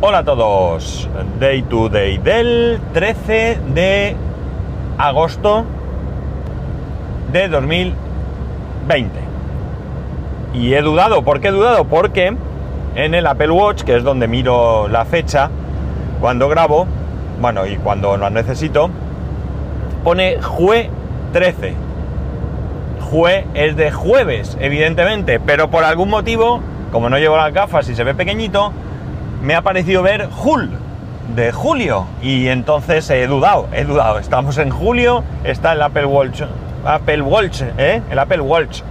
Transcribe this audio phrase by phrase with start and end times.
[0.00, 1.08] Hola a todos,
[1.40, 4.14] Day to Day del 13 de
[4.96, 5.64] agosto
[7.32, 9.10] de 2020.
[10.54, 11.86] Y he dudado, ¿por qué he dudado?
[11.86, 12.32] Porque
[12.94, 15.50] en el Apple Watch, que es donde miro la fecha,
[16.20, 16.86] cuando grabo,
[17.40, 18.90] bueno, y cuando lo necesito,
[20.04, 20.90] pone Jue
[21.32, 21.74] 13.
[23.10, 26.60] Jue es de jueves, evidentemente, pero por algún motivo,
[26.92, 28.72] como no llevo las gafas y se ve pequeñito,
[29.42, 30.70] me ha parecido ver Jul
[31.34, 34.18] de julio y entonces he dudado, he dudado.
[34.18, 36.42] Estamos en julio, está el Apple Watch,
[36.84, 38.02] Apple Watch, ¿eh?
[38.10, 38.82] El Apple Watch.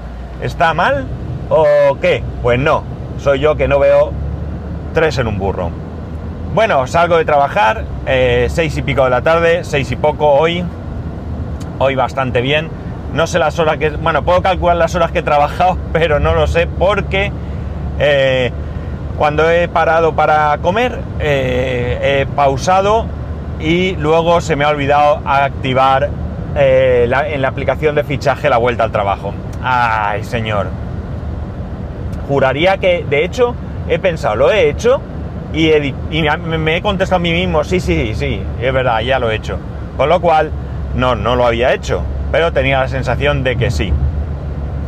[0.42, 1.06] ¿Está mal
[1.50, 2.24] o qué?
[2.44, 2.84] Pues no,
[3.18, 4.12] soy yo que no veo
[4.94, 5.72] tres en un burro.
[6.54, 10.64] Bueno, salgo de trabajar, eh, seis y pico de la tarde, seis y poco hoy,
[11.80, 12.70] hoy bastante bien.
[13.14, 16.34] No sé las horas que, bueno, puedo calcular las horas que he trabajado, pero no
[16.34, 17.32] lo sé porque
[18.00, 18.52] eh,
[19.18, 23.06] cuando he parado para comer, eh, he pausado
[23.60, 26.10] y luego se me ha olvidado activar
[26.56, 29.34] eh, en la aplicación de fichaje la vuelta al trabajo.
[29.64, 30.68] Ay, señor.
[32.28, 33.56] Juraría que, de hecho,
[33.88, 35.02] he pensado, lo he hecho
[35.54, 35.72] y,
[36.46, 39.58] me he contestado a mí mismo, sí, sí, sí, es verdad, ya lo he hecho.
[39.96, 40.52] Con lo cual,
[40.94, 43.92] no, no lo había hecho, pero tenía la sensación de que sí.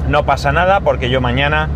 [0.08, 1.70] No pasa nada porque yo mañana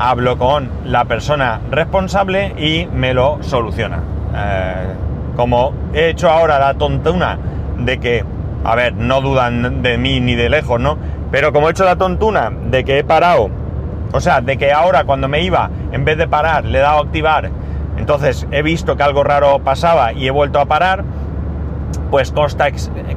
[0.00, 3.98] hablo con la persona responsable y me lo soluciona.
[4.34, 4.94] Eh,
[5.36, 7.38] como he hecho ahora la tontuna
[7.78, 8.24] de que,
[8.64, 10.96] a ver, no dudan de mí ni de lejos, ¿no?
[11.30, 13.50] Pero como he hecho la tontuna de que he parado,
[14.12, 16.98] o sea, de que ahora cuando me iba, en vez de parar, le he dado
[16.98, 17.50] a activar,
[17.98, 21.04] entonces he visto que algo raro pasaba y he vuelto a parar,
[22.10, 22.68] pues consta,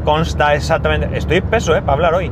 [0.03, 1.81] consta exactamente, estoy peso, ¿eh?
[1.81, 2.29] Para hablar hoy.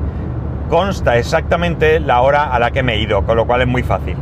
[0.69, 3.83] Consta exactamente la hora a la que me he ido, con lo cual es muy
[3.83, 4.15] fácil.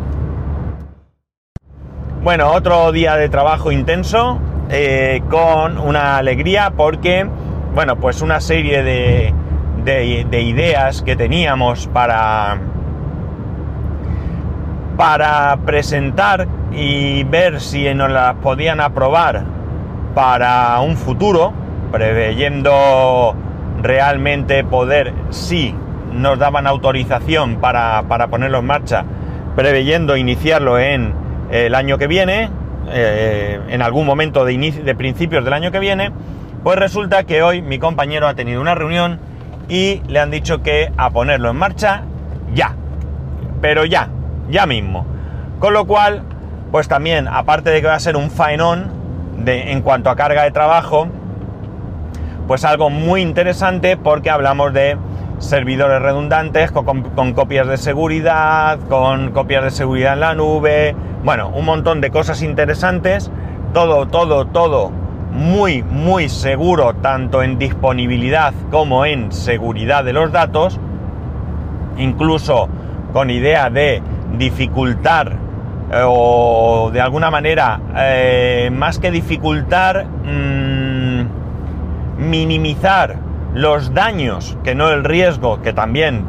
[2.21, 7.25] Bueno, otro día de trabajo intenso, eh, con una alegría porque,
[7.73, 9.33] bueno, pues una serie de,
[9.85, 12.57] de, ideas que teníamos para,
[14.97, 19.45] para presentar y ver si nos las podían aprobar
[20.13, 21.53] para un futuro,
[21.89, 23.33] preveyendo
[23.81, 25.73] realmente poder, si
[26.11, 29.05] nos daban autorización para, para ponerlo en marcha,
[29.55, 31.18] preveyendo iniciarlo en
[31.51, 32.49] el año que viene,
[32.91, 36.11] eh, en algún momento de, de principios del año que viene,
[36.63, 39.19] pues resulta que hoy mi compañero ha tenido una reunión
[39.67, 42.03] y le han dicho que a ponerlo en marcha
[42.53, 42.75] ya,
[43.61, 44.09] pero ya,
[44.49, 45.05] ya mismo.
[45.59, 46.23] Con lo cual,
[46.71, 48.91] pues también, aparte de que va a ser un faenón
[49.45, 51.07] en cuanto a carga de trabajo,
[52.47, 54.97] pues algo muy interesante porque hablamos de
[55.39, 61.65] servidores redundantes con, copias de seguridad, con copias de seguridad en la nube, bueno, un
[61.65, 63.31] montón de cosas interesantes,
[63.73, 64.91] todo, todo, todo
[65.31, 70.79] muy, muy seguro, tanto en disponibilidad como en seguridad de los datos,
[71.97, 72.67] incluso
[73.13, 74.01] con idea de
[74.37, 75.33] dificultar
[75.91, 84.89] eh, o de alguna manera, eh, más que dificultar, mm, minimizar los daños, que no
[84.89, 86.25] el riesgo, que también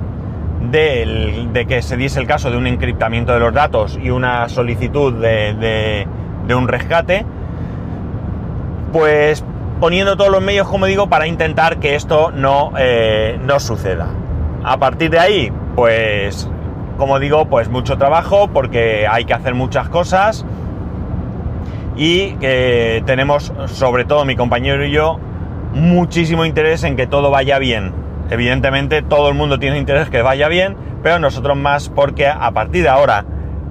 [0.70, 5.12] de, que se diese el caso de un encriptamiento de los datos y una solicitud
[5.14, 6.06] de,
[6.54, 7.24] un rescate,
[8.92, 9.44] pues
[9.80, 14.08] poniendo todos los medios, como digo, para intentar que esto no, eh, no suceda.
[14.62, 16.50] A partir de ahí, pues,
[16.98, 20.44] como digo, pues mucho trabajo porque hay que hacer muchas cosas
[21.96, 25.18] y eh, tenemos, sobre todo mi compañero y yo,
[25.72, 27.92] muchísimo interés en que todo vaya bien.
[28.30, 32.82] Evidentemente todo el mundo tiene interés que vaya bien, pero nosotros más porque a partir
[32.82, 33.24] de ahora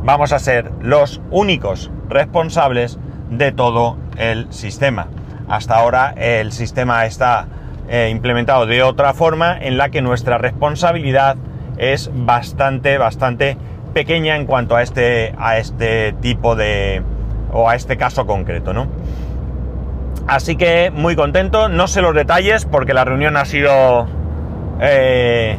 [0.04, 3.00] vamos a ser los únicos responsables
[3.30, 5.08] de todo el sistema.
[5.48, 7.48] Hasta ahora el sistema está
[7.88, 11.38] eh, implementado de otra forma en la que nuestra responsabilidad
[11.78, 13.58] es bastante, bastante
[13.94, 17.02] pequeña en cuanto a este, a este tipo de,
[17.52, 18.88] o a este caso concreto, ¿no?
[20.28, 24.08] Así que muy contento, no sé los detalles porque la reunión ha sido
[24.80, 25.58] eh,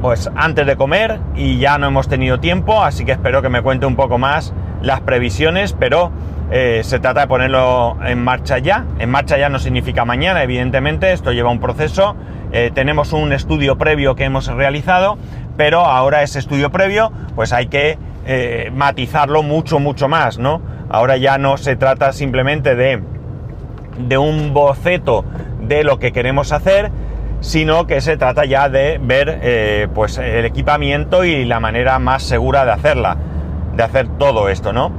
[0.00, 3.62] pues antes de comer y ya no hemos tenido tiempo, así que espero que me
[3.62, 6.10] cuente un poco más las previsiones, pero
[6.50, 8.84] eh, se trata de ponerlo en marcha ya.
[8.98, 12.14] En marcha ya no significa mañana, evidentemente, esto lleva un proceso.
[12.52, 15.16] Eh, tenemos un estudio previo que hemos realizado,
[15.56, 17.96] pero ahora ese estudio previo, pues hay que
[18.72, 20.62] matizarlo mucho, mucho más, ¿no?
[20.88, 23.02] Ahora ya no se trata simplemente de
[23.98, 25.24] de un boceto
[25.60, 26.90] de lo que queremos hacer,
[27.40, 32.22] sino que se trata ya de ver eh, pues el equipamiento y la manera más
[32.22, 33.16] segura de hacerla,
[33.76, 34.92] de hacer todo esto, ¿no?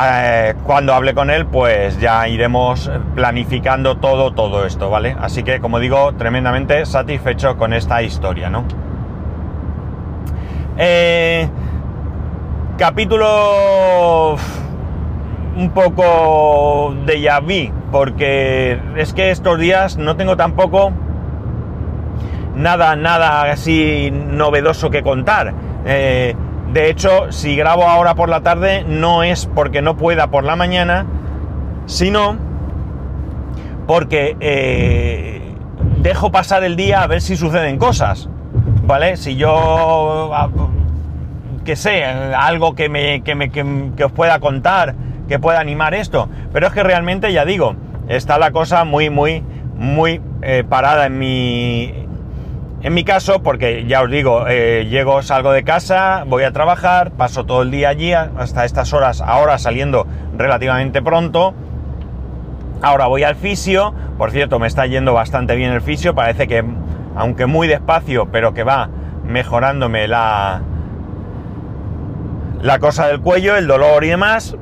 [0.00, 5.16] eh, cuando hable con él, pues ya iremos planificando todo, todo esto, ¿vale?
[5.20, 8.64] Así que, como digo, tremendamente satisfecho con esta historia, ¿no?
[10.78, 11.48] Eh,
[12.80, 14.36] capítulo
[15.54, 20.90] un poco de ya vi, porque es que estos días no tengo tampoco
[22.56, 25.52] nada, nada así novedoso que contar.
[25.84, 26.34] Eh,
[26.72, 30.56] de hecho, si grabo ahora por la tarde, no es porque no pueda por la
[30.56, 31.04] mañana,
[31.84, 32.38] sino
[33.86, 35.54] porque eh,
[35.98, 38.30] dejo pasar el día a ver si suceden cosas.
[38.86, 39.18] ¿Vale?
[39.18, 40.48] Si yo, ah,
[41.64, 44.94] que sé, algo que, me, que, me, que, os pueda contar,
[45.28, 46.28] que pueda animar esto.
[46.52, 47.76] Pero es que realmente, ya digo,
[48.08, 49.42] está la cosa muy, muy,
[49.76, 51.94] muy eh, parada en mi,
[52.82, 57.10] en mi caso, porque ya os digo, eh, llego, salgo de casa, voy a trabajar,
[57.12, 61.54] paso todo el día allí hasta estas horas, ahora saliendo relativamente pronto.
[62.82, 66.64] Ahora voy al fisio, por cierto, me está yendo bastante bien el fisio, parece que,
[67.14, 68.88] aunque muy despacio, pero que va
[69.24, 70.62] mejorándome la,
[72.62, 74.56] la cosa del cuello, el dolor y demás.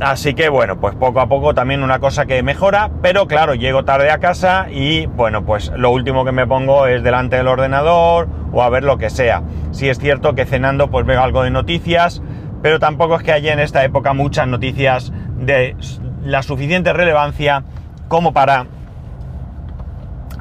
[0.00, 3.84] Así que bueno, pues poco a poco también una cosa que mejora, pero claro, llego
[3.84, 8.28] tarde a casa y bueno, pues lo último que me pongo es delante del ordenador
[8.52, 9.42] o a ver lo que sea.
[9.72, 12.22] Si es cierto que cenando pues veo algo de noticias,
[12.62, 15.76] pero tampoco es que haya en esta época muchas noticias de
[16.22, 17.64] la suficiente relevancia
[18.06, 18.66] como para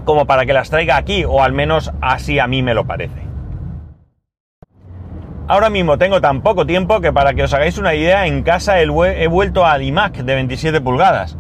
[0.06, 3.27] como para que las traiga aquí o al menos así a mí me lo parece.
[5.50, 8.82] Ahora mismo tengo tan poco tiempo que para que os hagáis una idea, en casa
[8.82, 11.38] he, vuelto al iMac de 27 pulgadas.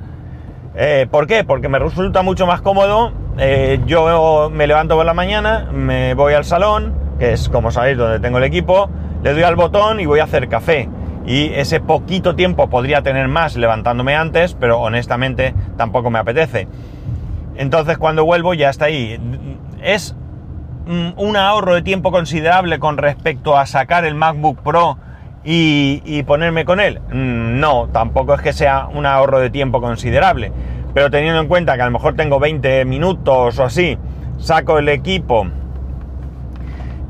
[0.75, 1.43] Eh, ¿Por qué?
[1.43, 3.11] Porque me resulta mucho más cómodo.
[3.37, 7.97] Eh, yo me levanto por la mañana, me voy al salón, que es como sabéis
[7.97, 8.89] donde tengo el equipo,
[9.23, 10.87] le doy al botón y voy a hacer café.
[11.25, 16.69] Y ese poquito tiempo podría tener más levantándome antes, pero honestamente tampoco me apetece.
[17.57, 19.19] Entonces cuando vuelvo ya está ahí.
[19.83, 20.15] Es
[20.87, 24.97] un ahorro de tiempo considerable con respecto a sacar el MacBook Pro
[25.43, 26.99] y, ponerme con él?
[27.11, 30.51] Mm, no, tampoco es que sea un ahorro de tiempo considerable.
[30.93, 33.97] Pero teniendo en cuenta que a lo mejor tengo 20 minutos o así,
[34.37, 35.47] saco el equipo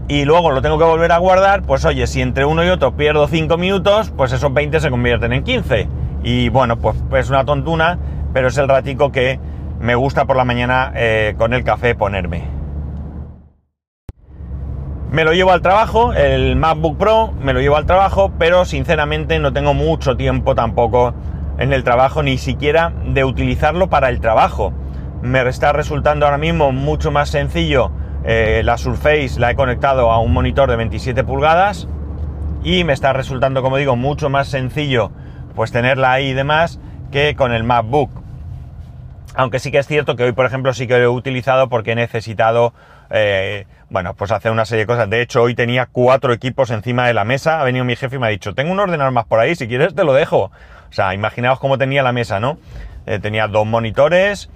[0.09, 2.95] y luego lo tengo que volver a guardar, pues oye, si entre uno y otro
[2.95, 5.87] pierdo 5 minutos, pues esos 20 se convierten en 15.
[6.23, 7.99] Y bueno, pues es una tontuna,
[8.33, 9.39] pero es el ratico que
[9.79, 12.56] me gusta por la mañana eh, con el café ponerme.
[15.11, 19.39] Me lo llevo al trabajo, el MacBook Pro, me lo llevo al trabajo, pero sinceramente
[19.39, 21.13] no tengo mucho tiempo tampoco
[21.57, 24.73] en el trabajo, ni siquiera de utilizarlo para el trabajo.
[25.21, 27.91] Me está resultando ahora mismo mucho más sencillo.
[28.25, 31.87] Eh, la Surface la he conectado a un monitor de 27 pulgadas
[32.63, 35.11] y me está resultando, como digo, mucho más sencillo
[35.57, 36.79] pues tenerla ahí y demás
[37.11, 38.11] que con el MacBook.
[39.35, 41.93] Aunque sí que es cierto que hoy, por ejemplo, sí que lo he utilizado porque
[41.93, 42.73] he necesitado
[43.09, 45.09] eh, bueno, pues hacer una serie de cosas.
[45.09, 47.61] De hecho, hoy tenía cuatro equipos encima de la mesa.
[47.61, 49.67] Ha venido mi jefe y me ha dicho, tengo un ordenador más por ahí, si
[49.67, 50.51] quieres te lo dejo.
[50.89, 52.57] O sea, imaginaos cómo tenía la mesa, ¿no?
[53.05, 54.49] Eh, tenía dos monitores,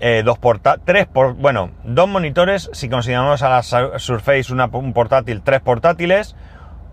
[0.00, 5.42] eh, dos portátiles, tres, por, bueno, dos monitores, si consideramos a la Surface un portátil,
[5.42, 6.36] tres portátiles,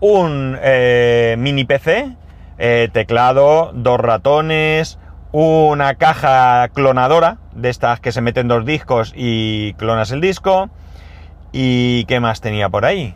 [0.00, 0.58] un
[1.38, 2.16] mini PC,
[2.92, 4.98] teclado, dos ratones,
[5.36, 10.70] una caja clonadora, de estas que se meten dos discos y clonas el disco,
[11.56, 13.14] ¿Y qué más tenía por ahí?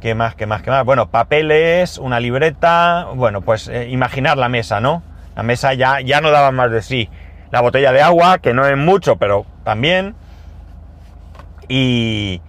[0.00, 0.84] ¿Qué más, qué más, qué más?
[0.84, 5.04] Bueno, papeles, una libreta, bueno, pues eh, imaginar la mesa, ¿no?
[5.36, 7.08] La mesa ya, ya no daba más de sí.
[7.52, 10.16] La botella de agua, que no es mucho, pero también.
[11.68, 12.42] Y,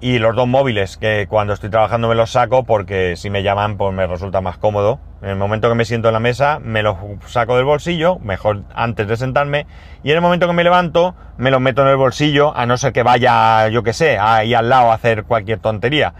[0.00, 3.76] y los dos móviles, que cuando estoy trabajando me los saco porque si me llaman
[3.76, 5.00] pues me resulta más cómodo.
[5.22, 8.62] En el momento que me siento en la mesa me los saco del bolsillo, mejor
[8.74, 9.66] antes de sentarme,
[10.04, 12.76] y en el momento que me levanto me los meto en el bolsillo, a no
[12.76, 16.14] ser que vaya, yo que sé, ahí al lado a hacer cualquier tontería.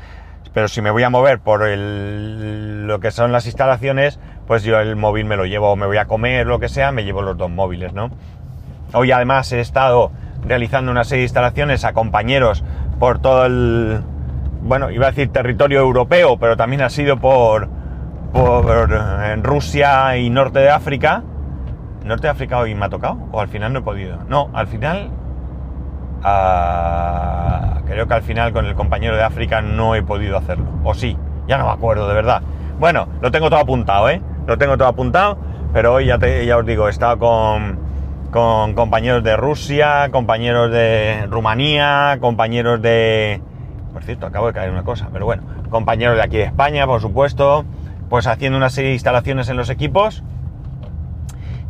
[0.52, 4.18] Pero si me voy a mover por lo que son las instalaciones,
[4.48, 7.04] pues yo el móvil me lo llevo, me voy a comer, lo que sea, me
[7.04, 8.10] llevo los dos móviles, ¿no?
[8.92, 10.10] Hoy además he estado
[10.44, 12.64] realizando una serie de instalaciones a compañeros
[12.98, 14.00] por todo el,
[14.62, 17.68] bueno, iba a decir territorio europeo, pero también ha sido por,
[18.32, 18.90] por
[19.30, 21.22] en Rusia y norte de África.
[22.04, 23.18] ¿Norte de África hoy me ha tocado?
[23.32, 24.18] ¿O al final no he podido?
[24.28, 25.10] No, al final...
[26.22, 30.66] Ah, creo que al final con el compañero de África no he podido hacerlo.
[30.84, 32.42] O sí, ya no me acuerdo, de verdad.
[32.78, 34.20] Bueno, lo tengo todo apuntado, ¿eh?
[34.46, 35.38] Lo tengo todo apuntado,
[35.72, 37.78] pero hoy ya, te, ya os digo, he estado con,
[38.30, 43.40] con compañeros de Rusia, compañeros de Rumanía, compañeros de...
[43.92, 47.00] Por cierto, acabo de caer una cosa, pero bueno, compañeros de aquí de España, por
[47.00, 47.64] supuesto,
[48.08, 50.22] pues haciendo una serie de instalaciones en los equipos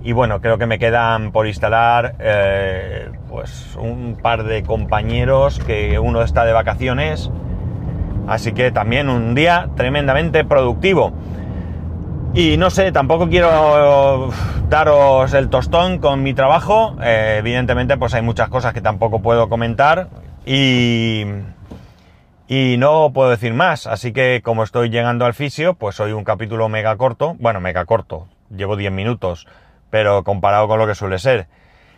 [0.02, 5.98] Y bueno, creo que me quedan por instalar eh, pues un par de compañeros que
[5.98, 7.30] uno está de vacaciones.
[8.26, 11.12] Así que también un día tremendamente productivo.
[12.34, 14.30] Y no sé, tampoco quiero
[14.68, 16.96] daros el tostón con mi trabajo.
[17.02, 20.08] Eh, evidentemente, pues hay muchas cosas que tampoco puedo comentar.
[20.44, 21.24] Y,
[22.46, 23.86] y no puedo decir más.
[23.86, 27.34] Así que como estoy llegando al fisio, pues hoy un capítulo mega corto.
[27.40, 28.28] Bueno, mega corto.
[28.54, 29.46] Llevo 10 minutos.
[29.90, 31.48] Pero comparado con lo que suele ser.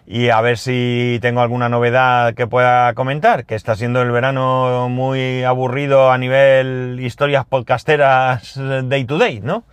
[0.07, 4.89] Y a ver si tengo alguna novedad que pueda comentar, que está siendo el verano
[4.89, 8.59] muy aburrido a nivel historias podcasteras
[8.89, 9.65] day to day, ¿no?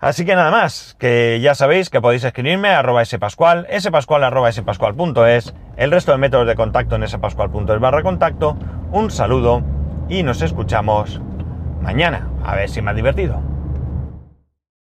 [0.00, 4.50] Así que nada más, que ya sabéis que podéis escribirme a arroba spascual, spascual arroba
[4.50, 8.56] spascual.es, el resto de métodos de contacto en spascual.es barra contacto,
[8.92, 9.62] un saludo
[10.08, 11.20] y nos escuchamos
[11.82, 13.49] mañana, a ver si me ha divertido.